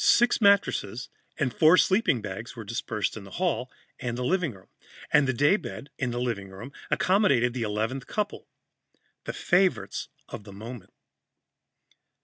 Six 0.03 0.41
mattresses 0.41 1.09
and 1.37 1.53
four 1.53 1.77
sleeping 1.77 2.23
bags 2.23 2.55
were 2.55 2.63
dispersed 2.63 3.15
in 3.15 3.23
the 3.23 3.29
hallway 3.37 3.69
and 3.99 4.17
living 4.17 4.53
room, 4.53 4.69
and 5.13 5.27
the 5.27 5.31
daybed, 5.31 5.89
in 5.99 6.09
the 6.09 6.19
living 6.19 6.49
room, 6.49 6.73
accommodated 6.89 7.53
the 7.53 7.61
eleventh 7.61 8.07
couple, 8.07 8.47
the 9.25 9.33
favorites 9.33 10.07
of 10.27 10.43
the 10.43 10.53
moment. 10.53 10.91